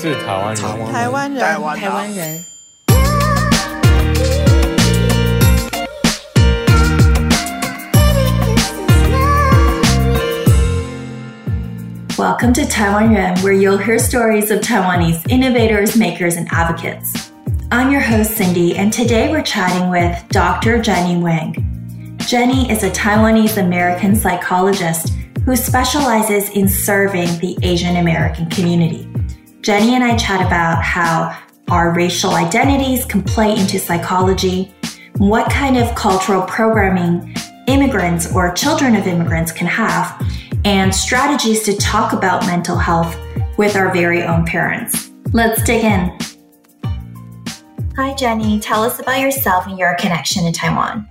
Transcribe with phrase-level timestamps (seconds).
[0.00, 2.44] 是台湾人，台湾人，台湾台湾人。
[12.16, 17.32] Welcome to Taiwan Yuan, where you'll hear stories of Taiwanese innovators, makers, and advocates.
[17.72, 20.80] I'm your host, Cindy, and today we're chatting with Dr.
[20.80, 21.56] Jenny Wang.
[22.18, 25.12] Jenny is a Taiwanese American psychologist
[25.44, 29.08] who specializes in serving the Asian American community.
[29.63, 34.75] Jenny and I chat about how our racial identities can play into psychology,
[35.19, 37.33] what kind of cultural programming
[37.67, 40.21] immigrants or children of immigrants can have,
[40.65, 43.17] and strategies to talk about mental health
[43.57, 45.11] with our very own parents.
[45.31, 46.11] Let's dig in.
[47.95, 48.59] Hi, Jenny.
[48.59, 51.07] Tell us about yourself and your connection to Taiwan.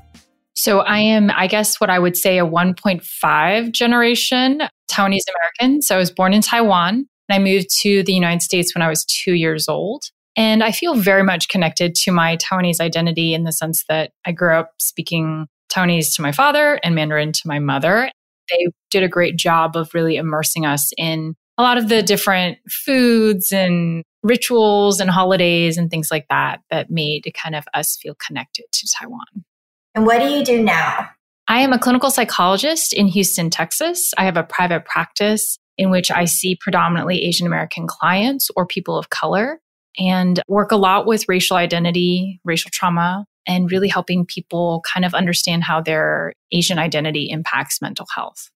[0.54, 4.60] So I am, I guess, what I would say a 1.5 generation
[4.90, 5.22] Taiwanese
[5.58, 5.80] American.
[5.80, 8.88] So I was born in Taiwan and I moved to the United States when I
[8.88, 10.04] was two years old.
[10.36, 14.32] And I feel very much connected to my Taiwanese identity in the sense that I
[14.32, 18.10] grew up speaking Taiwanese to my father and Mandarin to my mother.
[18.50, 22.58] They did a great job of really immersing us in a lot of the different
[22.70, 28.14] foods and rituals and holidays and things like that that made kind of us feel
[28.26, 29.44] connected to Taiwan.
[29.94, 31.10] And what do you do now?
[31.48, 34.12] I am a clinical psychologist in Houston, Texas.
[34.16, 38.96] I have a private practice in which I see predominantly Asian American clients or people
[38.96, 39.60] of color
[39.98, 45.12] and work a lot with racial identity, racial trauma, and really helping people kind of
[45.12, 48.48] understand how their Asian identity impacts mental health.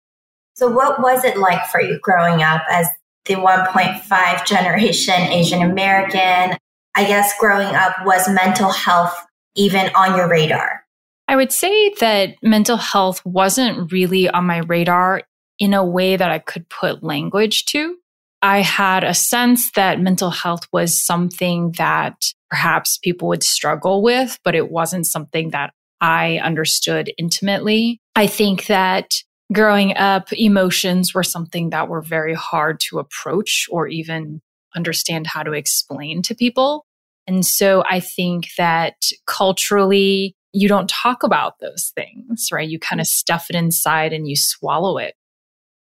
[0.53, 2.87] So, what was it like for you growing up as
[3.25, 6.57] the 1.5 generation Asian American?
[6.97, 9.17] I guess growing up was mental health
[9.55, 10.85] even on your radar?
[11.27, 15.23] I would say that mental health wasn't really on my radar
[15.59, 17.97] in a way that I could put language to.
[18.41, 22.15] I had a sense that mental health was something that
[22.49, 27.99] perhaps people would struggle with, but it wasn't something that I understood intimately.
[28.15, 29.11] I think that
[29.51, 34.41] growing up, emotions were something that were very hard to approach or even
[34.75, 36.85] understand how to explain to people.
[37.27, 42.67] And so I think that culturally, you don't talk about those things, right?
[42.67, 45.15] You kind of stuff it inside and you swallow it.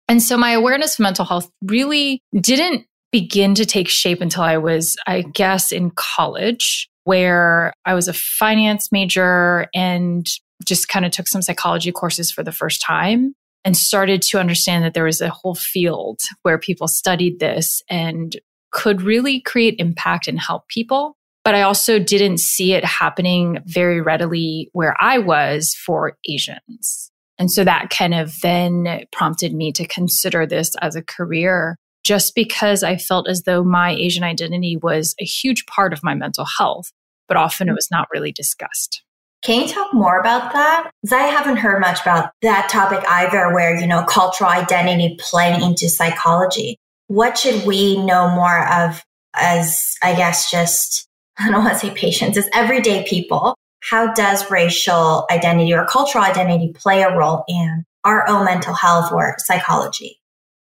[0.07, 4.57] And so my awareness of mental health really didn't begin to take shape until I
[4.57, 10.25] was, I guess, in college, where I was a finance major and
[10.65, 14.83] just kind of took some psychology courses for the first time and started to understand
[14.83, 18.37] that there was a whole field where people studied this and
[18.71, 21.15] could really create impact and help people.
[21.43, 27.11] But I also didn't see it happening very readily where I was for Asians.
[27.39, 32.35] And so that kind of then prompted me to consider this as a career just
[32.35, 36.45] because I felt as though my Asian identity was a huge part of my mental
[36.57, 36.91] health,
[37.27, 39.03] but often it was not really discussed.
[39.43, 40.89] Can you talk more about that?
[41.01, 45.61] Because I haven't heard much about that topic either, where, you know, cultural identity playing
[45.61, 46.77] into psychology.
[47.07, 49.03] What should we know more of
[49.35, 51.07] as, I guess, just,
[51.39, 53.55] I don't want to say patients, as everyday people?
[53.89, 59.11] How does racial identity or cultural identity play a role in our own mental health
[59.11, 60.19] or psychology?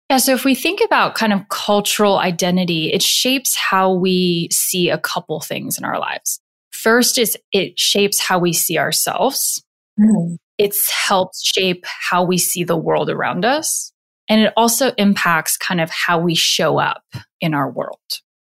[0.08, 4.88] Yeah, so if we think about kind of cultural identity, it shapes how we see
[4.88, 6.40] a couple things in our lives.
[6.70, 9.64] First is it shapes how we see ourselves.
[9.98, 10.36] Mm-hmm.
[10.56, 13.92] It's helped shape how we see the world around us.
[14.28, 17.02] And it also impacts kind of how we show up
[17.40, 17.98] in our world,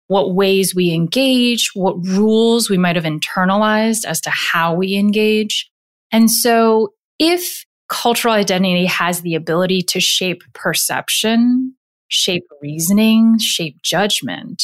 [0.08, 5.70] what ways we engage, what rules we might have internalized as to how we engage.
[6.12, 11.74] And so if cultural identity has the ability to shape perception,
[12.08, 14.62] shape reasoning, shape judgment,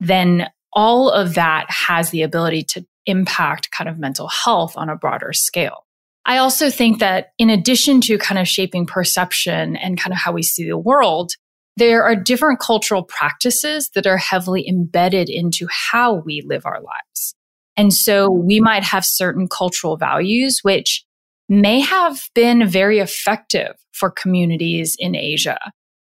[0.00, 4.96] then all of that has the ability to impact kind of mental health on a
[4.96, 5.86] broader scale.
[6.24, 10.32] I also think that in addition to kind of shaping perception and kind of how
[10.32, 11.32] we see the world,
[11.76, 17.34] there are different cultural practices that are heavily embedded into how we live our lives.
[17.76, 21.04] And so we might have certain cultural values, which
[21.48, 25.58] may have been very effective for communities in Asia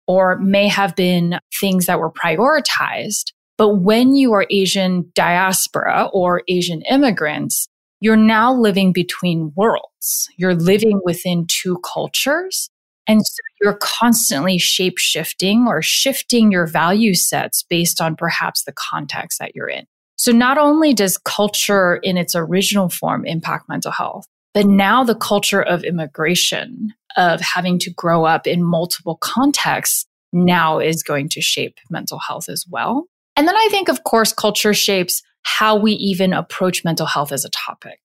[0.06, 3.32] or may have been things that were prioritized.
[3.56, 7.68] But when you are Asian diaspora or Asian immigrants,
[8.00, 10.28] you're now living between worlds.
[10.36, 12.70] You're living within two cultures.
[13.10, 18.72] And so you're constantly shape shifting or shifting your value sets based on perhaps the
[18.72, 19.84] context that you're in.
[20.16, 25.16] So not only does culture in its original form impact mental health, but now the
[25.16, 31.40] culture of immigration, of having to grow up in multiple contexts, now is going to
[31.40, 33.06] shape mental health as well.
[33.34, 37.44] And then I think, of course, culture shapes how we even approach mental health as
[37.44, 37.98] a topic.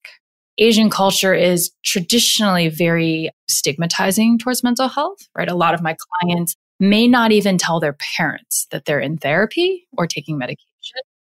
[0.57, 5.49] Asian culture is traditionally very stigmatizing towards mental health, right?
[5.49, 9.87] A lot of my clients may not even tell their parents that they're in therapy
[9.97, 10.65] or taking medication.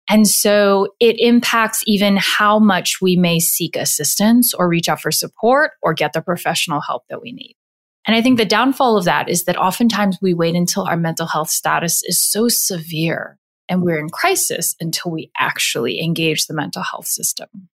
[0.09, 5.11] And so it impacts even how much we may seek assistance or reach out for
[5.11, 7.55] support or get the professional help that we need.
[8.05, 11.27] And I think the downfall of that is that oftentimes we wait until our mental
[11.27, 13.37] health status is so severe
[13.69, 17.69] and we're in crisis until we actually engage the mental health system.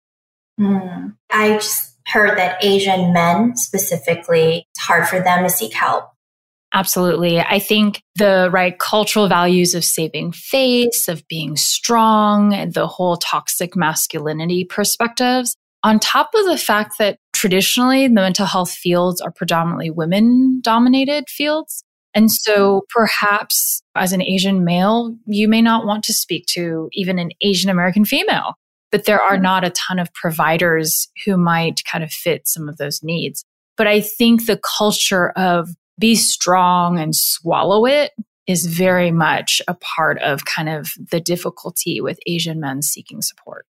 [0.60, 1.16] Mm.
[1.32, 6.10] I just heard that Asian men specifically, it's hard for them to seek help.
[6.74, 7.40] Absolutely.
[7.40, 13.18] I think the right cultural values of saving face, of being strong, and the whole
[13.18, 19.32] toxic masculinity perspectives, on top of the fact that traditionally the mental health fields are
[19.32, 21.84] predominantly women dominated fields.
[22.16, 27.20] And so perhaps as an Asian male, you may not want to speak to even
[27.20, 28.56] an Asian American female,
[28.94, 32.78] but there are not a ton of providers who might kind of fit some of
[32.78, 33.44] those needs.
[33.76, 38.12] But I think the culture of be strong and swallow it
[38.46, 43.66] is very much a part of kind of the difficulty with Asian men seeking support.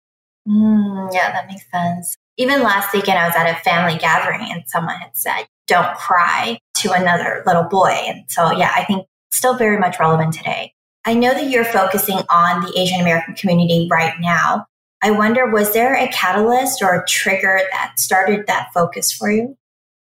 [0.45, 2.17] Mm, yeah, that makes sense.
[2.35, 6.59] Even last weekend, I was at a family gathering and someone had said, don't cry
[6.79, 7.97] to another little boy.
[8.07, 10.73] And so, yeah, I think still very much relevant today.
[11.05, 14.65] I know that you're focusing on the Asian American community right now.
[15.03, 19.57] I wonder, was there a catalyst or a trigger that started that focus for you?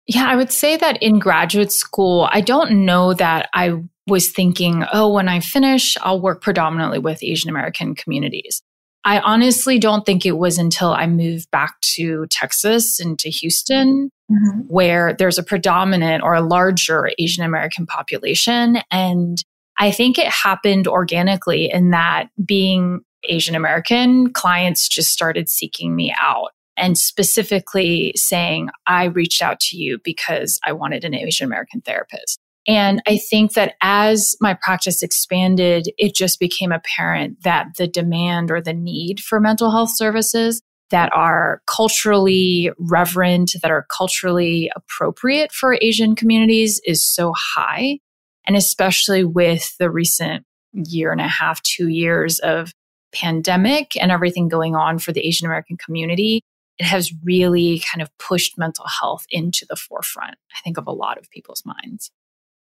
[0.07, 4.85] Yeah, I would say that in graduate school, I don't know that I was thinking,
[4.93, 8.61] oh, when I finish, I'll work predominantly with Asian American communities.
[9.03, 14.09] I honestly don't think it was until I moved back to Texas and to Houston
[14.31, 14.61] mm-hmm.
[14.61, 18.79] where there's a predominant or a larger Asian American population.
[18.91, 19.37] And
[19.77, 26.13] I think it happened organically in that being Asian American, clients just started seeking me
[26.19, 31.81] out and specifically saying, I reached out to you because I wanted an Asian American
[31.81, 32.39] therapist.
[32.67, 38.49] And I think that as my practice expanded, it just became apparent that the demand
[38.49, 45.51] or the need for mental health services that are culturally reverent, that are culturally appropriate
[45.51, 47.99] for Asian communities is so high.
[48.47, 52.71] And especially with the recent year and a half, two years of
[53.15, 56.41] pandemic and everything going on for the Asian American community,
[56.77, 60.91] it has really kind of pushed mental health into the forefront, I think, of a
[60.91, 62.11] lot of people's minds.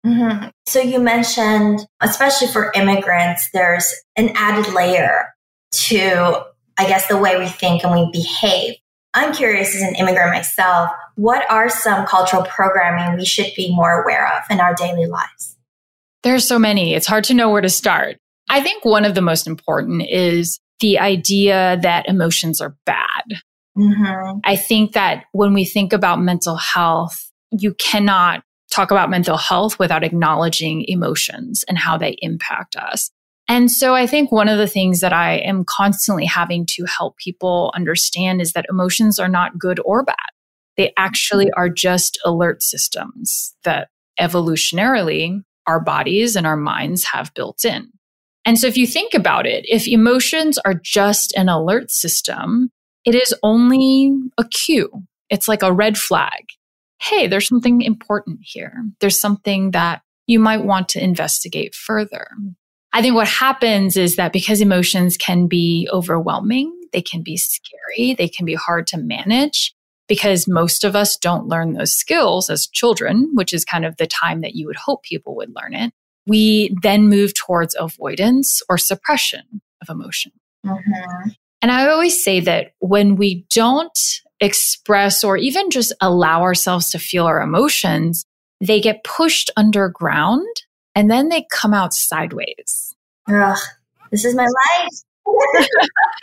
[0.05, 0.49] Mm-hmm.
[0.67, 3.87] So you mentioned, especially for immigrants, there's
[4.17, 5.35] an added layer
[5.73, 6.45] to,
[6.79, 8.75] I guess, the way we think and we behave.
[9.13, 14.03] I'm curious as an immigrant myself, what are some cultural programming we should be more
[14.03, 15.57] aware of in our daily lives?
[16.23, 16.95] There's so many.
[16.95, 18.19] It's hard to know where to start.
[18.51, 23.25] I think one of the most important is the idea that emotions are bad.
[23.79, 24.41] Mm-hmm.
[24.45, 28.43] I think that when we think about mental health, you cannot
[28.73, 33.11] talk about mental health without acknowledging emotions and how they impact us.
[33.49, 37.17] And so I think one of the things that I am constantly having to help
[37.19, 40.17] people understand is that emotions are not good or bad.
[40.77, 43.89] They actually are just alert systems that
[44.21, 47.91] evolutionarily our bodies and our minds have built in.
[48.45, 52.71] And so if you think about it, if emotions are just an alert system,
[53.05, 54.91] it is only a cue.
[55.29, 56.47] It's like a red flag.
[57.01, 58.75] Hey, there's something important here.
[59.01, 62.27] There's something that you might want to investigate further.
[62.93, 68.15] I think what happens is that because emotions can be overwhelming, they can be scary,
[68.15, 69.75] they can be hard to manage
[70.09, 74.09] because most of us don't learn those skills as children, which is kind of the
[74.09, 75.93] time that you would hope people would learn it.
[76.27, 80.33] We then move towards avoidance or suppression of emotion.
[80.65, 81.31] Mm-hmm.
[81.63, 83.99] And I always say that when we don't
[84.41, 88.25] express or even just allow ourselves to feel our emotions,
[88.61, 90.47] they get pushed underground
[90.95, 92.95] and then they come out sideways.
[93.29, 93.59] Ugh,
[94.11, 94.89] this is my life.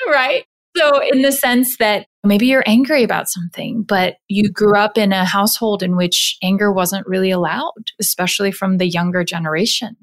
[0.08, 0.46] right.
[0.78, 5.12] So, in the sense that maybe you're angry about something, but you grew up in
[5.12, 9.96] a household in which anger wasn't really allowed, especially from the younger generation.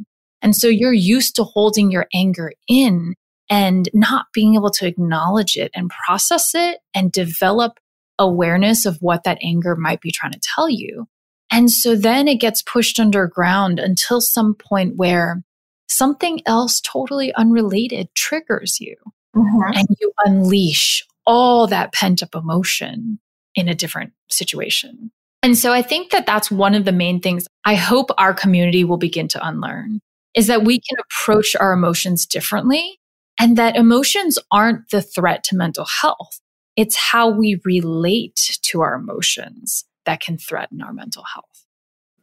[0.43, 3.15] And so you're used to holding your anger in
[3.49, 7.79] and not being able to acknowledge it and process it and develop
[8.19, 11.07] awareness of what that anger might be trying to tell you.
[11.51, 15.43] And so then it gets pushed underground until some point where
[15.89, 18.97] something else totally unrelated triggers you
[19.35, 19.79] mm-hmm.
[19.79, 23.19] and you unleash all that pent up emotion
[23.55, 25.11] in a different situation.
[25.43, 28.85] And so I think that that's one of the main things I hope our community
[28.85, 30.01] will begin to unlearn
[30.35, 32.99] is that we can approach our emotions differently
[33.39, 36.41] and that emotions aren't the threat to mental health.
[36.77, 41.67] It's how we relate to our emotions that can threaten our mental health.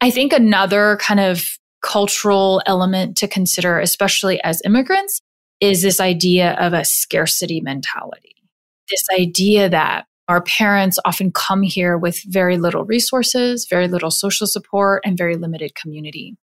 [0.02, 5.22] I think another kind of cultural element to consider, especially as immigrants,
[5.62, 8.36] is this idea of a scarcity mentality.
[8.90, 14.48] This idea that our parents often come here with very little resources, very little social
[14.48, 16.36] support, and very limited community.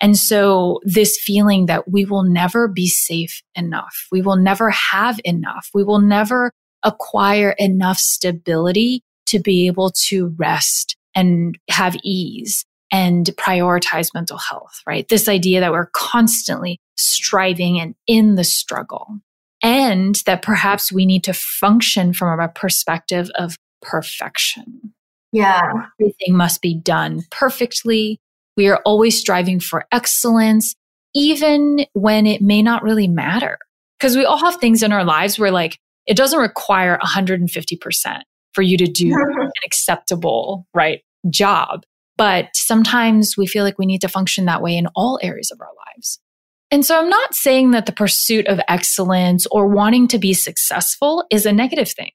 [0.00, 5.18] And so this feeling that we will never be safe enough, we will never have
[5.24, 6.52] enough, we will never
[6.82, 14.82] acquire enough stability to be able to rest and have ease and prioritize mental health,
[14.86, 15.08] right?
[15.08, 19.20] This idea that we're constantly striving and in the struggle
[19.62, 24.92] and that perhaps we need to function from a perspective of perfection.
[25.32, 25.72] Yeah.
[26.00, 28.20] Everything must be done perfectly.
[28.56, 30.74] We are always striving for excellence,
[31.14, 33.58] even when it may not really matter.
[33.98, 38.20] Because we all have things in our lives where, like, it doesn't require 150%
[38.52, 39.08] for you to do
[39.40, 41.84] an acceptable, right, job.
[42.16, 45.60] But sometimes we feel like we need to function that way in all areas of
[45.60, 46.20] our lives.
[46.70, 51.24] And so I'm not saying that the pursuit of excellence or wanting to be successful
[51.30, 52.10] is a negative thing.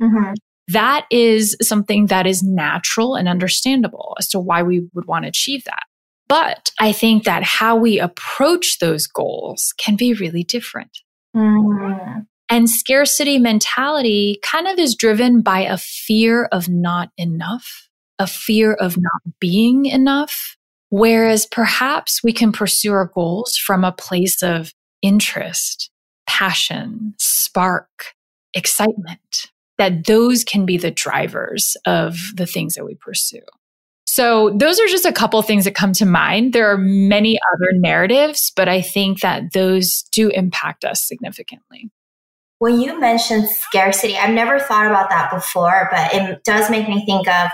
[0.00, 0.34] Mm-hmm.
[0.68, 5.28] That is something that is natural and understandable as to why we would want to
[5.28, 5.84] achieve that.
[6.28, 10.98] But I think that how we approach those goals can be really different.
[11.36, 12.20] Mm-hmm.
[12.48, 18.74] And scarcity mentality kind of is driven by a fear of not enough, a fear
[18.74, 20.56] of not being enough.
[20.96, 24.72] Whereas perhaps we can pursue our goals from a place of
[25.02, 25.90] interest,
[26.24, 28.14] passion, spark,
[28.54, 33.42] excitement, that those can be the drivers of the things that we pursue.
[34.06, 36.52] So those are just a couple things that come to mind.
[36.52, 41.90] There are many other narratives, but I think that those do impact us significantly.
[42.60, 47.04] When you mentioned scarcity, I've never thought about that before, but it does make me
[47.04, 47.50] think of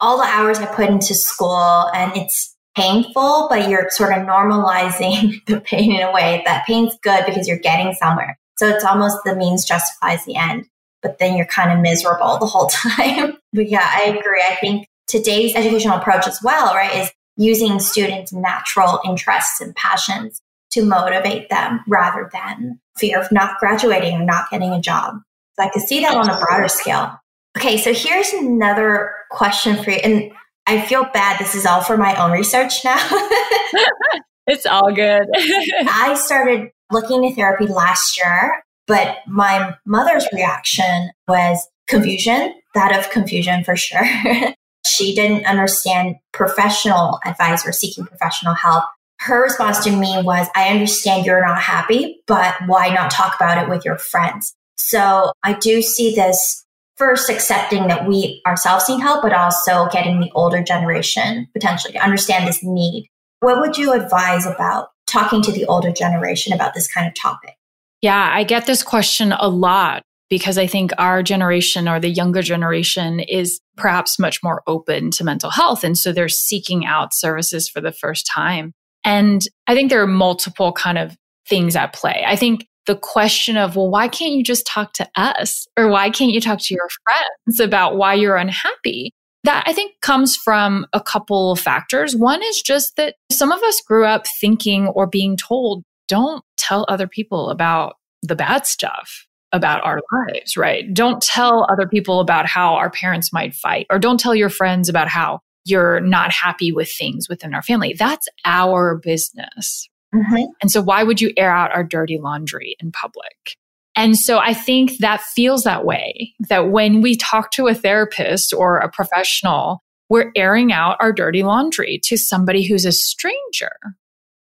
[0.00, 5.44] all the hours I put into school and it's painful, but you're sort of normalizing
[5.46, 8.38] the pain in a way that pain's good because you're getting somewhere.
[8.56, 10.66] So it's almost the means justifies the end
[11.02, 13.36] but then you're kind of miserable the whole time.
[13.52, 14.42] but yeah, I agree.
[14.48, 20.40] I think today's educational approach as well, right, is using students' natural interests and passions
[20.72, 25.14] to motivate them rather than fear of not graduating or not getting a job.
[25.58, 27.18] So I can see that on a broader scale.
[27.58, 29.96] Okay, so here's another question for you.
[29.96, 30.32] And
[30.66, 31.38] I feel bad.
[31.38, 32.98] This is all for my own research now.
[34.46, 35.26] it's all good.
[35.34, 43.08] I started looking at therapy last year but my mother's reaction was confusion, that of
[43.10, 44.04] confusion for sure.
[44.84, 48.82] she didn't understand professional advice or seeking professional help.
[49.20, 53.62] Her response to me was, I understand you're not happy, but why not talk about
[53.62, 54.56] it with your friends?
[54.76, 56.66] So I do see this
[57.00, 61.98] first accepting that we ourselves need help, but also getting the older generation potentially to
[61.98, 63.08] understand this need.
[63.40, 67.56] What would you advise about talking to the older generation about this kind of topic?
[68.02, 72.42] Yeah, I get this question a lot because I think our generation or the younger
[72.42, 75.82] generation is perhaps much more open to mental health.
[75.82, 78.72] And so they're seeking out services for the first time.
[79.04, 81.16] And I think there are multiple kind of
[81.48, 82.24] things at play.
[82.26, 85.66] I think the question of, well, why can't you just talk to us?
[85.76, 89.12] Or why can't you talk to your friends about why you're unhappy?
[89.44, 92.14] That I think comes from a couple of factors.
[92.14, 96.84] One is just that some of us grew up thinking or being told don't tell
[96.88, 100.92] other people about the bad stuff about our lives, right?
[100.92, 104.88] Don't tell other people about how our parents might fight, or don't tell your friends
[104.88, 107.94] about how you're not happy with things within our family.
[107.98, 109.88] That's our business.
[110.14, 110.44] Mm-hmm.
[110.60, 113.56] And so, why would you air out our dirty laundry in public?
[113.96, 118.52] And so, I think that feels that way that when we talk to a therapist
[118.52, 123.72] or a professional, we're airing out our dirty laundry to somebody who's a stranger,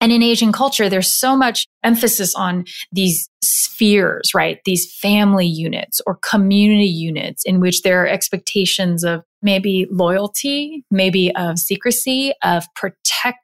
[0.04, 4.60] and in Asian culture, there's so much emphasis on these spheres, right?
[4.66, 11.34] These family units or community units in which there are expectations of maybe loyalty, maybe
[11.38, 12.66] of secrecy, of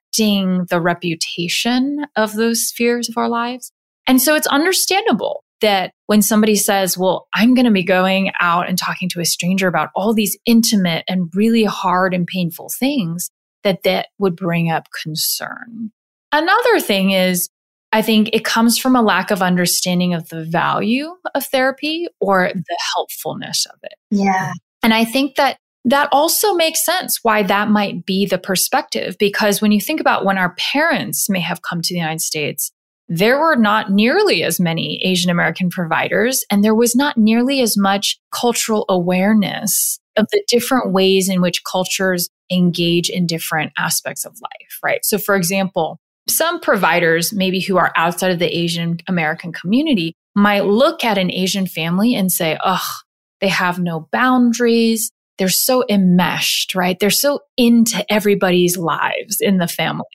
[0.10, 3.72] protecting the reputation of those spheres of our lives.
[4.08, 8.70] And so it's understandable that when somebody says, well, I'm going to be going out
[8.70, 13.30] and talking to a stranger about all these intimate and really hard and painful things,
[13.64, 15.92] that that would bring up concern.
[16.32, 17.50] Another thing is,
[17.92, 22.52] I think it comes from a lack of understanding of the value of therapy or
[22.54, 23.96] the helpfulness of it.
[24.12, 24.54] Yeah.
[24.82, 29.16] And I think that that also makes sense why that might be the perspective.
[29.20, 32.72] Because when you think about when our parents may have come to the United States,
[33.08, 37.76] there were not nearly as many Asian American providers, and there was not nearly as
[37.76, 44.38] much cultural awareness of the different ways in which cultures engage in different aspects of
[44.42, 45.04] life, right?
[45.04, 50.66] So, for example, some providers, maybe who are outside of the Asian American community, might
[50.66, 53.04] look at an Asian family and say, ugh,
[53.42, 55.12] they have no boundaries.
[55.40, 57.00] They're so enmeshed, right?
[57.00, 60.06] They're so into everybody's lives in the family.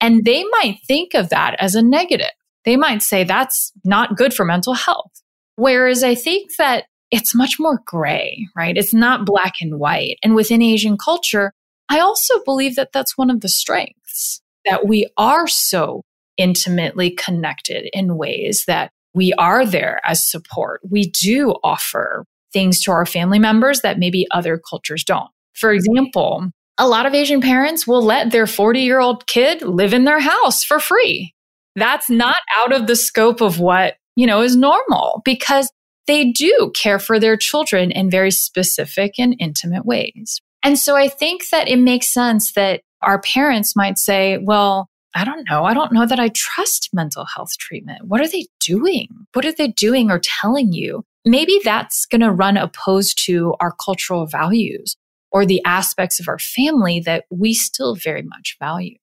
[0.00, 2.32] And they might think of that as a negative.
[2.64, 5.12] They might say that's not good for mental health.
[5.56, 8.76] Whereas I think that it's much more gray, right?
[8.76, 10.16] It's not black and white.
[10.24, 11.52] And within Asian culture,
[11.88, 16.02] I also believe that that's one of the strengths that we are so
[16.36, 20.80] intimately connected in ways that we are there as support.
[20.88, 25.30] We do offer things to our family members that maybe other cultures don't.
[25.54, 29.92] For example, a lot of Asian parents will let their 40 year old kid live
[29.92, 31.34] in their house for free.
[31.76, 32.18] That's mm-hmm.
[32.18, 35.70] not out of the scope of what, you know, is normal because
[36.06, 40.40] they do care for their children in very specific and intimate ways.
[40.62, 45.24] And so I think that it makes sense that our parents might say, well, I
[45.24, 45.64] don't know.
[45.64, 48.06] I don't know that I trust mental health treatment.
[48.06, 49.08] What are they doing?
[49.34, 51.04] What are they doing or telling you?
[51.24, 54.96] Maybe that's going to run opposed to our cultural values
[55.30, 58.98] or the aspects of our family that we still very much value.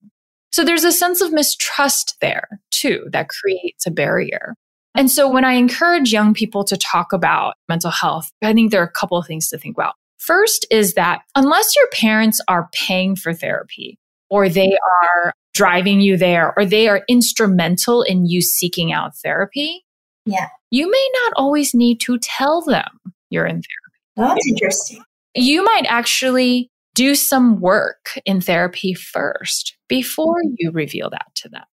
[0.51, 4.55] So there's a sense of mistrust there too that creates a barrier.
[4.95, 8.81] And so when I encourage young people to talk about mental health, I think there
[8.81, 9.93] are a couple of things to think about.
[10.17, 13.97] First is that unless your parents are paying for therapy
[14.29, 19.85] or they are driving you there or they are instrumental in you seeking out therapy,
[20.25, 20.49] yeah.
[20.71, 22.88] You may not always need to tell them
[23.29, 24.35] you're in therapy.
[24.35, 25.03] That's interesting.
[25.35, 31.63] You might actually do some work in therapy first before you reveal that to them.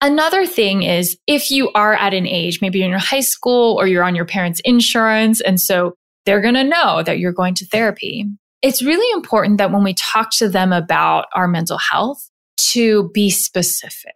[0.00, 3.86] Another thing is if you are at an age, maybe you're in high school or
[3.86, 5.94] you're on your parents' insurance, and so
[6.26, 8.26] they're going to know that you're going to therapy.
[8.60, 13.30] It's really important that when we talk to them about our mental health, to be
[13.30, 14.14] specific.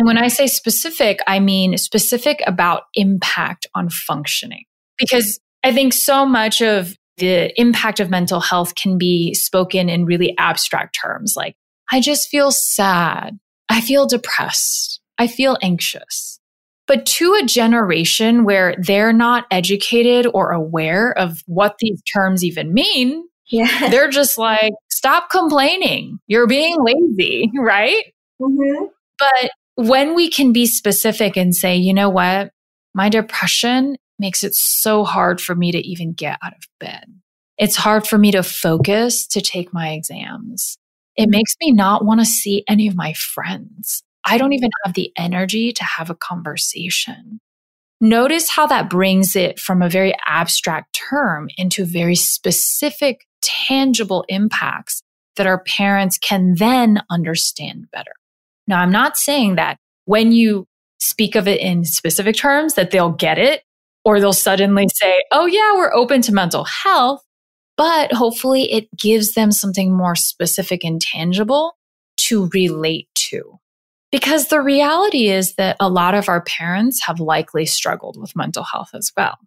[0.00, 4.64] And when I say specific, I mean specific about impact on functioning.
[4.96, 10.06] Because I think so much of the impact of mental health can be spoken in
[10.06, 11.54] really abstract terms like,
[11.92, 13.38] I just feel sad.
[13.68, 15.02] I feel depressed.
[15.18, 16.40] I feel anxious.
[16.86, 22.72] But to a generation where they're not educated or aware of what these terms even
[22.72, 23.90] mean, yeah.
[23.90, 26.20] they're just like, stop complaining.
[26.26, 28.14] You're being lazy, right?
[28.40, 28.86] Mm-hmm.
[29.18, 32.50] But when we can be specific and say, you know what,
[32.94, 37.04] my depression makes it so hard for me to even get out of bed.
[37.56, 40.78] It's hard for me to focus to take my exams.
[41.16, 41.30] It mm-hmm.
[41.30, 44.02] makes me not want to see any of my friends.
[44.24, 47.40] I don't even have the energy to have a conversation.
[48.00, 55.02] Notice how that brings it from a very abstract term into very specific, tangible impacts
[55.36, 58.12] that our parents can then understand better.
[58.66, 60.66] Now, I'm not saying that when you
[60.98, 63.62] speak of it in specific terms that they'll get it
[64.04, 67.22] or they'll suddenly say, oh, yeah, we're open to mental health.
[67.76, 71.76] But hopefully it gives them something more specific and tangible
[72.18, 73.58] to relate to.
[74.12, 78.64] Because the reality is that a lot of our parents have likely struggled with mental
[78.64, 79.38] health as well.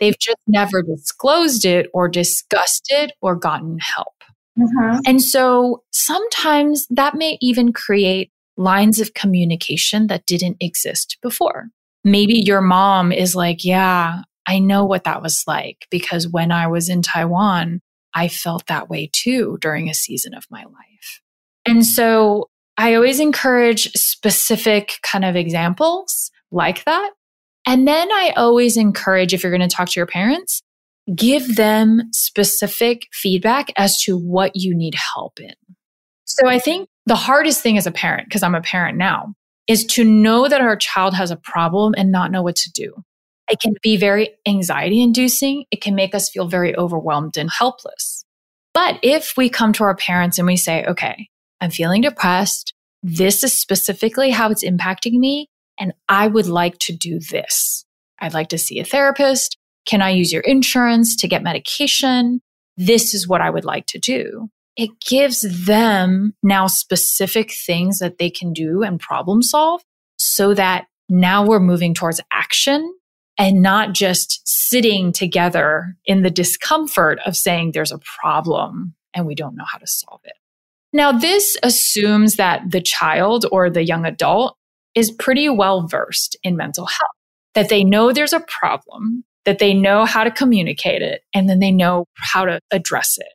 [0.00, 4.14] They've just never disclosed it or discussed it or gotten help.
[4.58, 5.00] Mm-hmm.
[5.06, 11.68] And so sometimes that may even create lines of communication that didn't exist before.
[12.04, 16.68] Maybe your mom is like, yeah, I know what that was like because when I
[16.68, 17.80] was in Taiwan,
[18.14, 21.20] I felt that way too during a season of my life.
[21.66, 27.10] And so I always encourage specific kind of examples like that.
[27.66, 30.62] And then I always encourage, if you're going to talk to your parents,
[31.14, 35.54] give them specific feedback as to what you need help in.
[36.24, 39.34] So I think the hardest thing as a parent, because I'm a parent now,
[39.66, 42.94] is to know that our child has a problem and not know what to do.
[43.48, 45.64] It can be very anxiety inducing.
[45.70, 48.24] It can make us feel very overwhelmed and helpless.
[48.74, 51.28] But if we come to our parents and we say, okay,
[51.60, 52.74] I'm feeling depressed.
[53.02, 55.48] This is specifically how it's impacting me.
[55.78, 57.84] And I would like to do this.
[58.18, 59.56] I'd like to see a therapist.
[59.86, 62.40] Can I use your insurance to get medication?
[62.76, 68.18] This is what I would like to do it gives them now specific things that
[68.18, 69.82] they can do and problem solve
[70.18, 72.92] so that now we're moving towards action
[73.38, 79.34] and not just sitting together in the discomfort of saying there's a problem and we
[79.34, 80.34] don't know how to solve it.
[80.92, 84.56] Now, this assumes that the child or the young adult
[84.94, 87.10] is pretty well versed in mental health,
[87.54, 91.58] that they know there's a problem, that they know how to communicate it, and then
[91.58, 93.28] they know how to address it.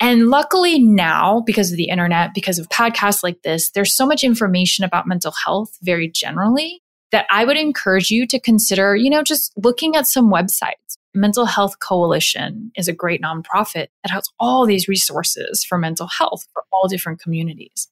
[0.00, 4.22] And luckily now, because of the internet, because of podcasts like this, there's so much
[4.22, 9.22] information about mental health very generally that I would encourage you to consider, you know,
[9.22, 10.98] just looking at some websites.
[11.14, 16.46] Mental Health Coalition is a great nonprofit that has all these resources for mental health
[16.52, 17.88] for all different communities.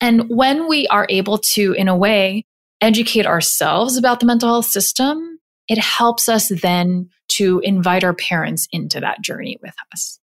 [0.00, 2.44] And when we are able to, in a way,
[2.80, 5.38] educate ourselves about the mental health system,
[5.68, 10.18] it helps us then to invite our parents into that journey with us.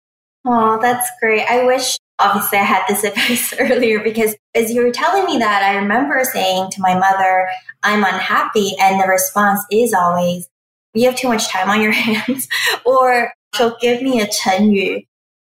[0.50, 1.44] Oh, that's great.
[1.46, 5.62] I wish obviously I had this advice earlier because as you were telling me that,
[5.62, 7.48] I remember saying to my mother,
[7.82, 8.72] I'm unhappy.
[8.80, 10.48] And the response is always,
[10.94, 12.48] you have too much time on your hands.
[12.86, 15.04] or she'll give me a 成语,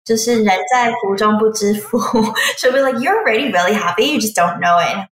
[2.57, 4.05] she'll be like, you're already really happy.
[4.05, 5.07] You just don't know it.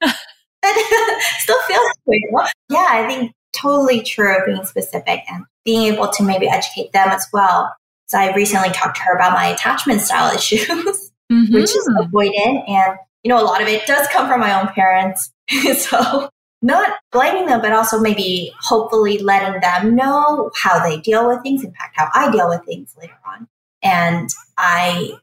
[1.40, 2.22] still feels good.
[2.70, 7.28] Yeah, I think totally true being specific and being able to maybe educate them as
[7.34, 7.74] well
[8.14, 11.52] so I recently talked to her about my attachment style issues, mm-hmm.
[11.52, 12.70] which is avoidant.
[12.70, 15.32] And, you know, a lot of it does come from my own parents.
[15.78, 16.30] so
[16.62, 21.64] not blaming them, but also maybe hopefully letting them know how they deal with things,
[21.64, 23.48] in fact, how I deal with things later on.
[23.82, 25.14] And I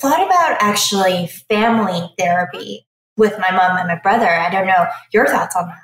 [0.00, 2.84] thought about actually family therapy
[3.16, 4.28] with my mom and my brother.
[4.28, 5.78] I don't know your thoughts on that.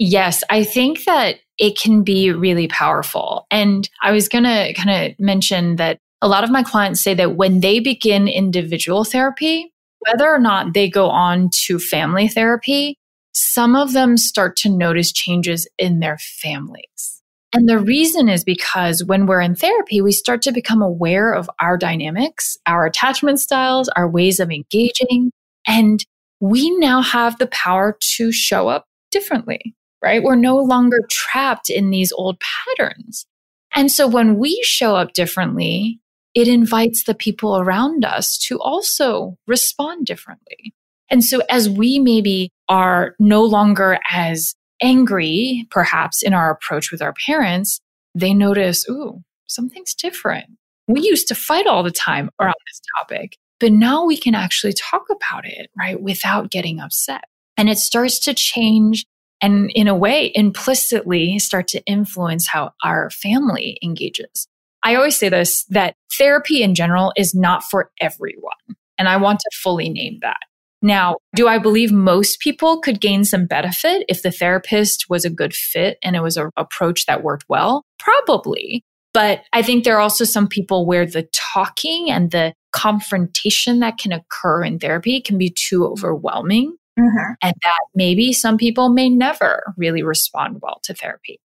[0.00, 3.46] Yes, I think that it can be really powerful.
[3.52, 7.14] And I was going to kind of mention that a lot of my clients say
[7.14, 12.96] that when they begin individual therapy, whether or not they go on to family therapy,
[13.34, 17.22] some of them start to notice changes in their families.
[17.54, 21.48] And the reason is because when we're in therapy, we start to become aware of
[21.60, 25.30] our dynamics, our attachment styles, our ways of engaging,
[25.66, 26.04] and
[26.40, 30.22] we now have the power to show up differently right?
[30.22, 33.26] We're no longer trapped in these old patterns.
[33.74, 36.00] And so when we show up differently,
[36.38, 40.72] it invites the people around us to also respond differently.
[41.10, 47.02] And so as we maybe are no longer as angry, perhaps in our approach with
[47.02, 47.80] our parents,
[48.14, 50.46] they notice, ooh, something's different.
[50.86, 54.74] We used to fight all the time around this topic, but now we can actually
[54.74, 56.00] talk about it, right?
[56.00, 57.24] Without getting upset.
[57.56, 59.04] And it starts to change
[59.42, 64.46] and in a way implicitly start to influence how our family engages.
[64.82, 68.52] I always say this that therapy in general is not for everyone.
[68.98, 70.38] And I want to fully name that.
[70.80, 75.30] Now, do I believe most people could gain some benefit if the therapist was a
[75.30, 77.84] good fit and it was an approach that worked well?
[77.98, 78.84] Probably.
[79.12, 83.98] But I think there are also some people where the talking and the confrontation that
[83.98, 86.76] can occur in therapy can be too overwhelming.
[86.98, 87.32] Mm-hmm.
[87.42, 91.40] And that maybe some people may never really respond well to therapy.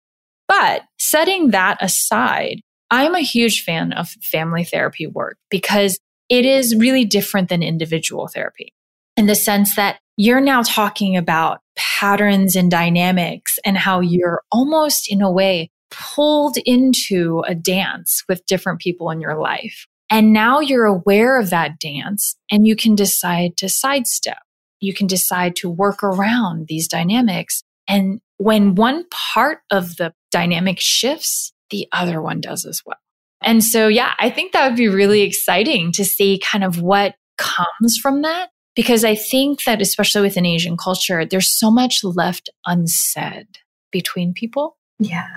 [0.48, 2.62] But setting that aside,
[2.92, 6.00] I'm a huge fan of family therapy work because
[6.30, 8.74] it is really different than individual therapy
[9.18, 15.12] in the sense that you're now talking about patterns and dynamics and how you're almost
[15.12, 19.88] in a way pulled into a dance with different people in your life.
[20.10, 24.38] And now you're aware of that dance and you can decide to sidestep
[24.82, 27.64] you can decide to work around these dynamics.
[27.88, 32.98] And when one part of the dynamic shifts, the other one does as well.
[33.42, 37.16] And so, yeah, I think that would be really exciting to see kind of what
[37.38, 38.50] comes from that.
[38.76, 43.48] Because I think that, especially within Asian culture, there's so much left unsaid
[43.92, 44.78] between people.
[44.98, 45.28] Yeah.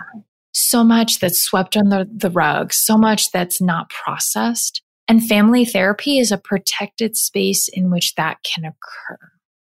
[0.52, 4.82] So much that's swept under the rug, so much that's not processed.
[5.08, 9.18] And family therapy is a protected space in which that can occur.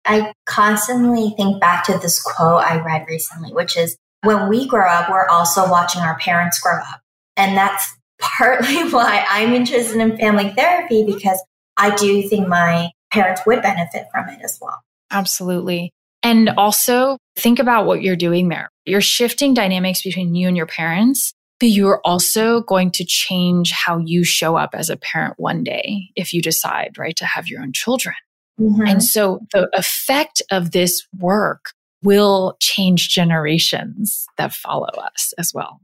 [0.04, 4.88] I constantly think back to this quote I read recently, which is when we grow
[4.88, 7.00] up, we're also watching our parents grow up.
[7.36, 11.42] And that's partly why I'm interested in family therapy because
[11.76, 14.82] I do think my parents would benefit from it as well.
[15.10, 15.92] Absolutely.
[16.22, 18.68] And also think about what you're doing there.
[18.84, 23.98] You're shifting dynamics between you and your parents, but you're also going to change how
[23.98, 27.62] you show up as a parent one day if you decide, right, to have your
[27.62, 28.16] own children.
[28.60, 28.86] Mm-hmm.
[28.86, 31.72] And so the effect of this work
[32.02, 35.80] will change generations that follow us as well.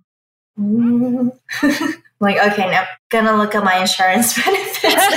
[0.56, 5.10] like, okay, now I'm gonna look at my insurance benefits.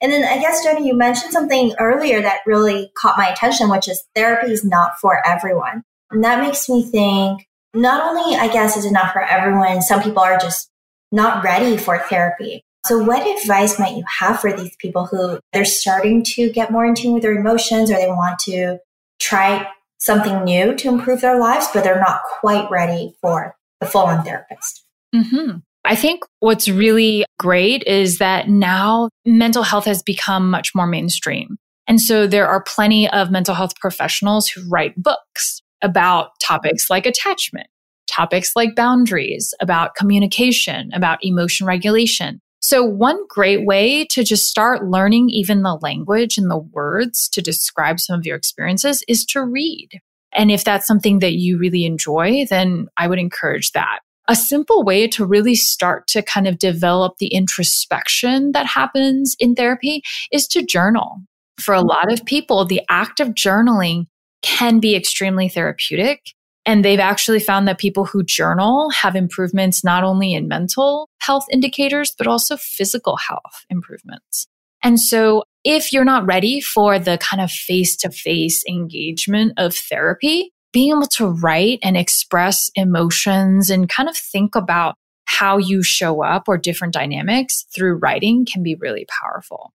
[0.00, 3.88] and then I guess, Jenny, you mentioned something earlier that really caught my attention, which
[3.88, 5.82] is therapy is not for everyone.
[6.10, 10.02] And that makes me think not only, I guess, is it not for everyone, some
[10.02, 10.70] people are just
[11.12, 12.62] not ready for therapy.
[12.86, 16.84] So, what advice might you have for these people who they're starting to get more
[16.84, 18.78] in tune with their emotions or they want to
[19.24, 19.66] try
[19.98, 24.22] something new to improve their lives, but they're not quite ready for the full on
[24.22, 24.84] therapist.
[25.14, 25.58] Mm-hmm.
[25.84, 31.56] I think what's really great is that now mental health has become much more mainstream.
[31.86, 37.04] And so there are plenty of mental health professionals who write books about topics like
[37.04, 37.66] attachment,
[38.06, 42.40] topics like boundaries, about communication, about emotion regulation.
[42.64, 47.42] So one great way to just start learning even the language and the words to
[47.42, 49.90] describe some of your experiences is to read.
[50.32, 53.98] And if that's something that you really enjoy, then I would encourage that.
[54.28, 59.54] A simple way to really start to kind of develop the introspection that happens in
[59.54, 60.00] therapy
[60.32, 61.18] is to journal.
[61.60, 61.88] For a mm-hmm.
[61.88, 64.06] lot of people, the act of journaling
[64.40, 66.30] can be extremely therapeutic.
[66.66, 71.44] And they've actually found that people who journal have improvements not only in mental health
[71.50, 74.46] indicators, but also physical health improvements.
[74.82, 79.74] And so if you're not ready for the kind of face to face engagement of
[79.74, 84.96] therapy, being able to write and express emotions and kind of think about
[85.26, 89.72] how you show up or different dynamics through writing can be really powerful.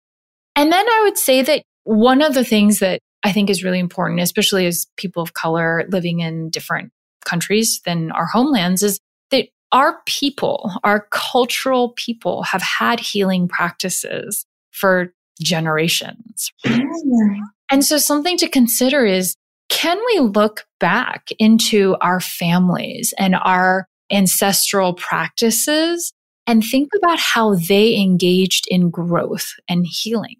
[0.56, 3.78] And then I would say that one of the things that I think is really
[3.78, 6.92] important, especially as people of color living in different
[7.24, 9.00] countries than our homelands, is
[9.30, 16.52] that our people, our cultural people have had healing practices for generations.
[16.64, 17.40] Mm.
[17.70, 19.34] And so something to consider is
[19.68, 26.12] can we look back into our families and our ancestral practices
[26.46, 30.36] and think about how they engaged in growth and healing?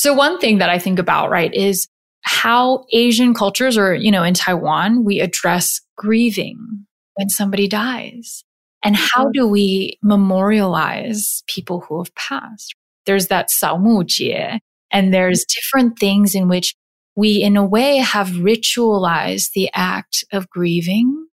[0.00, 1.86] So one thing that I think about, right, is
[2.22, 6.86] how Asian cultures or, you know, in Taiwan, we address grieving
[7.16, 8.42] when somebody dies.
[8.82, 9.32] And how mm-hmm.
[9.34, 12.74] do we memorialize people who have passed?
[13.04, 14.60] There's that Jie,
[14.90, 16.74] and there's different things in which
[17.14, 21.26] we, in a way, have ritualized the act of grieving.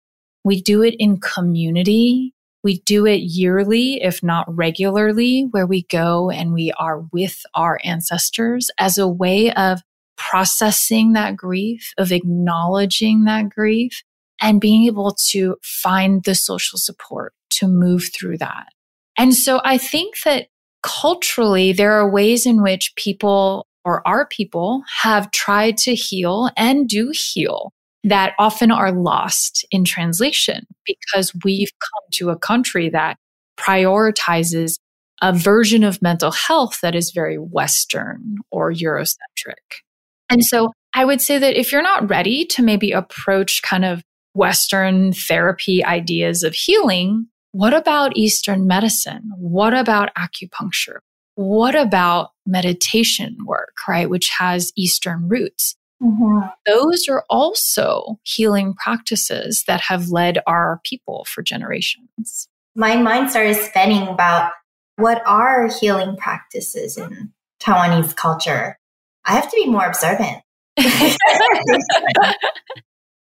[0.43, 2.33] We do it in community.
[2.65, 7.79] We do it yearly, if not regularly, where we go and we are with our
[7.83, 9.81] ancestors as a way of
[10.17, 14.01] processing that grief, of acknowledging that grief
[14.41, 18.69] and being able to find the social support to move through that.
[19.15, 20.47] And so I think that
[20.81, 26.89] culturally, there are ways in which people or our people have tried to heal and
[26.89, 27.73] do heal
[28.05, 33.17] that often are lost in translation because we've come to a country that
[33.57, 34.77] prioritizes
[35.21, 39.81] a version of mental health that is very Western or Eurocentric.
[40.29, 44.03] And so I would say that if you're not ready to maybe approach kind of
[44.33, 49.31] Western therapy ideas of healing, what about Eastern medicine?
[49.37, 50.99] What about acupuncture?
[51.35, 54.09] What about meditation work, right?
[54.09, 55.75] Which has Eastern roots.
[56.01, 56.47] Mm-hmm.
[56.65, 62.47] Those are also healing practices that have led our people for generations.
[62.75, 64.51] My mind started spinning about
[64.97, 67.31] what are healing practices in
[67.61, 68.77] Taiwanese culture.
[69.25, 70.41] I have to be more observant.
[70.77, 71.15] that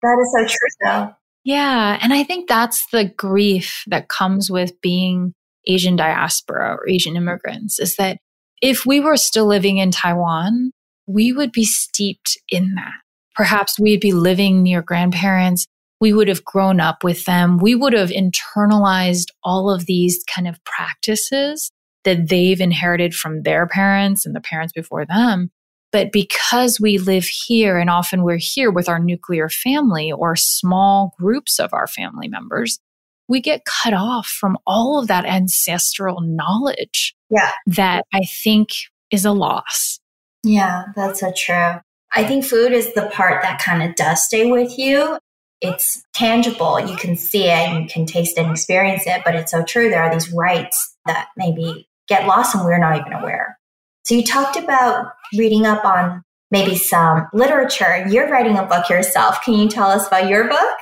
[0.03, 1.13] is so true, though.
[1.43, 1.97] Yeah.
[2.01, 5.33] And I think that's the grief that comes with being
[5.67, 8.17] Asian diaspora or Asian immigrants is that
[8.61, 10.71] if we were still living in Taiwan,
[11.11, 12.93] we would be steeped in that.
[13.35, 15.67] Perhaps we'd be living near grandparents.
[15.99, 17.57] We would have grown up with them.
[17.57, 21.71] We would have internalized all of these kind of practices
[22.03, 25.51] that they've inherited from their parents and the parents before them.
[25.91, 31.13] But because we live here and often we're here with our nuclear family or small
[31.19, 32.79] groups of our family members,
[33.27, 37.15] we get cut off from all of that ancestral knowledge.
[37.29, 37.51] Yeah.
[37.65, 38.69] That I think
[39.11, 40.00] is a loss.
[40.43, 41.75] Yeah, that's so true.
[42.13, 45.17] I think food is the part that kind of does stay with you.
[45.61, 46.79] It's tangible.
[46.79, 49.89] You can see it, you can taste it and experience it, but it's so true.
[49.89, 53.57] There are these rites that maybe get lost and we're not even aware.
[54.05, 58.05] So you talked about reading up on maybe some literature.
[58.09, 59.37] You're writing a book yourself.
[59.43, 60.77] Can you tell us about your book?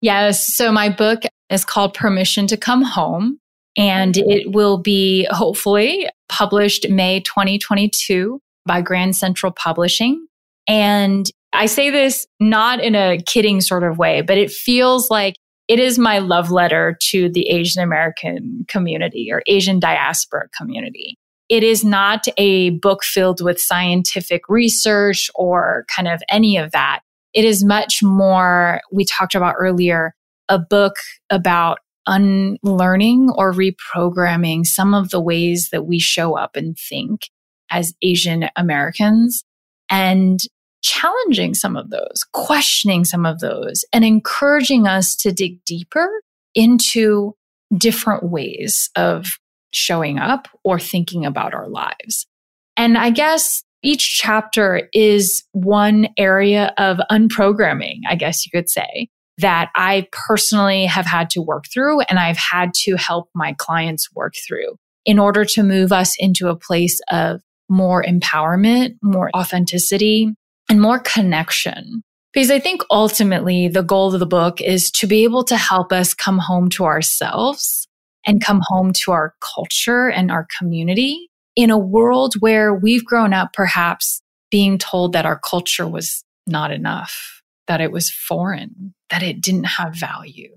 [0.00, 0.54] Yes.
[0.54, 3.38] So my book is called Permission to Come Home
[3.76, 4.30] and mm-hmm.
[4.30, 10.26] it will be hopefully published May 2022 by Grand Central Publishing.
[10.66, 15.34] And I say this not in a kidding sort of way, but it feels like
[15.68, 21.16] it is my love letter to the Asian American community or Asian diaspora community.
[21.48, 27.00] It is not a book filled with scientific research or kind of any of that.
[27.32, 30.14] It is much more, we talked about earlier,
[30.48, 30.94] a book
[31.30, 37.22] about unlearning or reprogramming some of the ways that we show up and think
[37.70, 39.44] as Asian Americans
[39.90, 40.40] and
[40.82, 46.08] challenging some of those, questioning some of those, and encouraging us to dig deeper
[46.54, 47.34] into
[47.76, 49.38] different ways of
[49.72, 52.26] showing up or thinking about our lives.
[52.76, 59.08] And I guess each chapter is one area of unprogramming, I guess you could say,
[59.38, 64.12] that I personally have had to work through and I've had to help my clients
[64.14, 70.34] work through in order to move us into a place of more empowerment, more authenticity,
[70.68, 72.02] and more connection.
[72.32, 75.92] Because I think ultimately the goal of the book is to be able to help
[75.92, 77.88] us come home to ourselves
[78.26, 83.32] and come home to our culture and our community in a world where we've grown
[83.32, 89.22] up perhaps being told that our culture was not enough, that it was foreign, that
[89.22, 90.54] it didn't have value.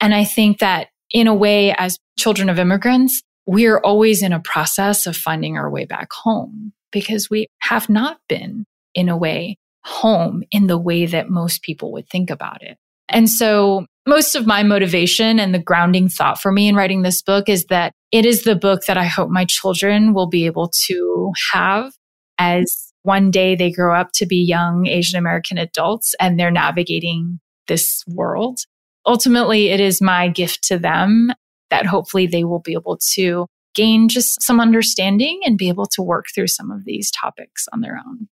[0.00, 4.40] And I think that in a way, as children of immigrants, we're always in a
[4.40, 9.56] process of finding our way back home because we have not been in a way
[9.84, 12.76] home in the way that most people would think about it.
[13.08, 17.22] And so most of my motivation and the grounding thought for me in writing this
[17.22, 20.70] book is that it is the book that I hope my children will be able
[20.86, 21.92] to have
[22.38, 27.40] as one day they grow up to be young Asian American adults and they're navigating
[27.66, 28.60] this world.
[29.06, 31.32] Ultimately, it is my gift to them
[31.72, 36.02] that hopefully they will be able to gain just some understanding and be able to
[36.02, 38.28] work through some of these topics on their own.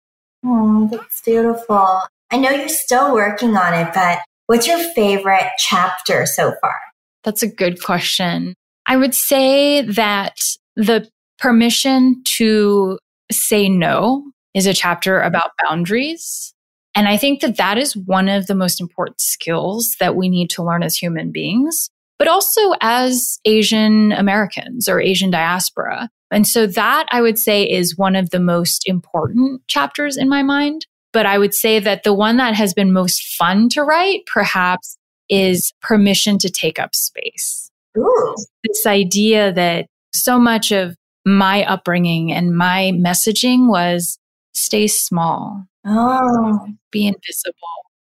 [0.45, 2.01] Oh, that's beautiful.
[2.31, 6.75] I know you're still working on it, but what's your favorite chapter so far?
[7.23, 8.55] That's a good question.
[8.85, 10.35] I would say that
[10.75, 12.99] the permission to
[13.31, 16.53] say no is a chapter about boundaries.
[16.95, 20.49] And I think that that is one of the most important skills that we need
[20.51, 26.09] to learn as human beings but also as Asian Americans or Asian diaspora.
[26.29, 30.43] And so that I would say is one of the most important chapters in my
[30.43, 30.85] mind.
[31.11, 34.97] But I would say that the one that has been most fun to write perhaps
[35.27, 37.71] is permission to take up space.
[37.97, 38.35] Ooh.
[38.63, 44.19] This idea that so much of my upbringing and my messaging was
[44.53, 45.65] stay small.
[45.85, 46.67] Oh.
[46.91, 47.55] Be invisible.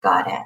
[0.03, 0.41] Got it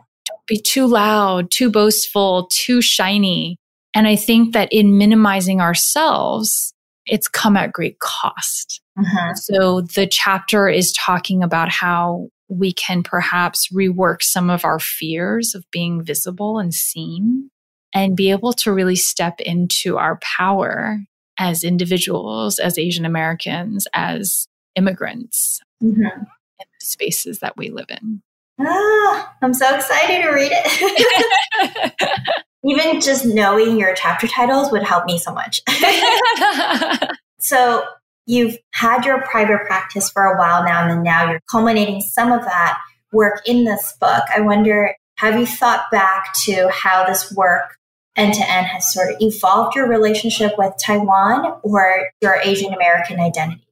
[0.48, 3.58] be too loud, too boastful, too shiny.
[3.96, 6.74] And I think that in minimizing ourselves,
[7.06, 8.82] it's come at great cost.
[8.98, 9.34] Mm-hmm.
[9.36, 15.56] So the chapter is talking about how we can perhaps rework some of our fears
[15.56, 17.50] of being visible and seen
[17.94, 21.00] and be able to really step into our power
[21.38, 26.02] as individuals, as Asian Americans, as immigrants mm-hmm.
[26.02, 26.26] in
[26.58, 28.22] the spaces that we live in.
[28.66, 31.94] Ah, I'm so excited to read it.
[32.66, 35.62] Even just knowing your chapter titles would help me so much.
[37.40, 37.84] so,
[38.26, 42.32] you've had your private practice for a while now, and then now you're culminating some
[42.32, 42.80] of that
[43.12, 44.24] work in this book.
[44.34, 47.76] I wonder, have you thought back to how this work
[48.16, 53.20] end to end has sort of evolved your relationship with Taiwan or your Asian American
[53.20, 53.66] identity?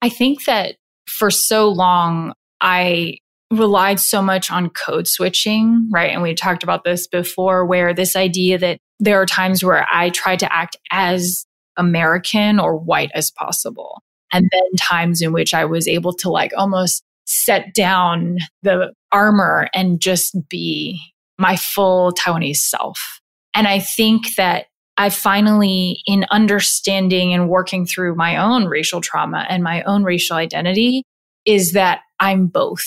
[0.00, 3.18] I think that for so long, I
[3.52, 6.10] relied so much on code switching, right?
[6.10, 10.10] And we talked about this before, where this idea that there are times where I
[10.10, 11.44] try to act as
[11.76, 14.02] American or white as possible.
[14.32, 19.68] And then times in which I was able to like almost set down the armor
[19.74, 21.00] and just be
[21.38, 23.20] my full Taiwanese self.
[23.54, 29.46] And I think that I finally, in understanding and working through my own racial trauma
[29.48, 31.02] and my own racial identity,
[31.44, 32.86] is that I'm both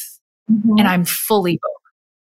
[0.51, 0.77] mm-hmm.
[0.77, 1.71] and I'm fully both.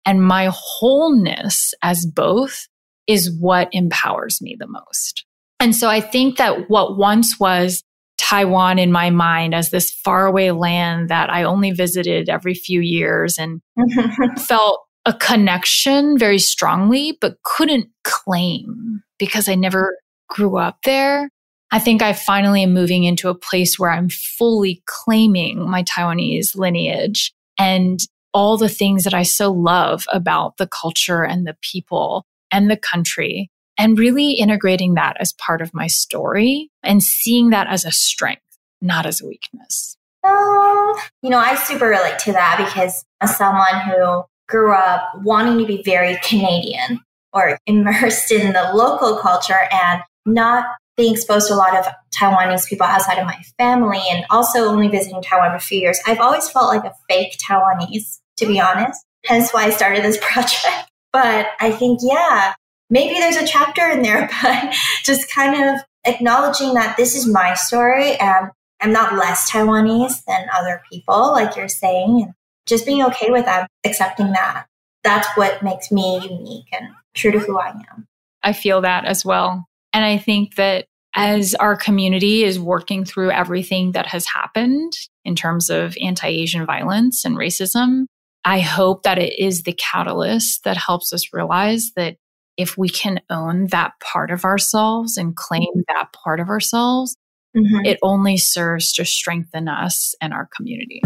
[0.05, 2.67] And my wholeness as both
[3.07, 5.25] is what empowers me the most.
[5.61, 7.85] And so I think that what once was
[8.19, 13.39] Taiwan in my mind as this faraway land that I only visited every few years
[13.39, 13.61] and
[14.39, 19.97] felt a connection very strongly, but couldn't claim because I never
[20.29, 21.29] grew up there.
[21.73, 26.57] I think I finally am moving into a place where I'm fully claiming my Taiwanese
[26.57, 27.99] lineage and
[28.35, 32.77] all the things that I so love about the culture and the people and the
[32.77, 37.93] country and really integrating that as part of my story and seeing that as a
[37.93, 38.43] strength,
[38.81, 39.97] not as a weakness.
[40.25, 45.59] Oh, you know, I super relate to that because as someone who grew up wanting
[45.59, 47.01] to be very Canadian
[47.33, 50.67] or immersed in the local culture and not
[50.97, 54.89] being exposed to a lot of Taiwanese people outside of my family and also only
[54.89, 58.61] visiting Taiwan for a few years, I've always felt like a fake Taiwanese to be
[58.61, 59.05] honest.
[59.25, 60.91] Hence why I started this project.
[61.13, 62.55] But I think, yeah,
[62.91, 64.75] maybe there's a chapter in there, but
[65.05, 70.49] just kind of acknowledging that this is my story and I'm not less Taiwanese than
[70.53, 72.23] other people, like you're saying.
[72.25, 72.35] And
[72.67, 74.67] just being okay with that, accepting that.
[75.05, 78.07] That's what makes me unique and true to who I am.
[78.43, 79.67] I feel that as well.
[79.93, 84.93] And I think that as our community is working through everything that has happened
[85.25, 88.07] in terms of anti Asian violence and racism,
[88.45, 92.17] I hope that it is the catalyst that helps us realize that
[92.57, 97.17] if we can own that part of ourselves and claim that part of ourselves,
[97.57, 97.85] mm-hmm.
[97.85, 101.01] it only serves to strengthen us and our community.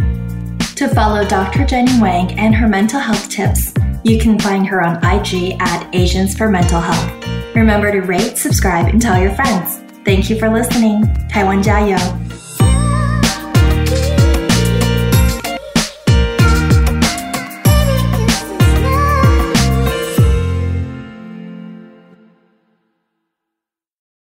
[0.76, 1.64] To follow Dr.
[1.64, 3.72] Jenny Wang and her mental health tips,
[4.03, 7.55] you can find her on IG at Asians for Mental Health.
[7.55, 9.78] Remember to rate, subscribe, and tell your friends.
[10.05, 11.05] Thank you for listening.
[11.28, 12.25] Taiwan 加油!